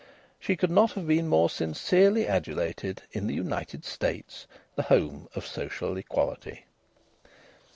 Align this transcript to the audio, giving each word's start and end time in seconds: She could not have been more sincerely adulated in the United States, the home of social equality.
She 0.39 0.55
could 0.55 0.71
not 0.71 0.93
have 0.93 1.05
been 1.07 1.27
more 1.27 1.47
sincerely 1.47 2.27
adulated 2.27 3.03
in 3.11 3.27
the 3.27 3.35
United 3.35 3.85
States, 3.85 4.47
the 4.75 4.81
home 4.89 5.29
of 5.35 5.45
social 5.45 5.95
equality. 5.95 6.65